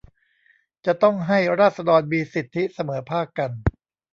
[0.85, 3.51] จะต้องให้ราษฎรมีสิทธิเสมอภาคกัน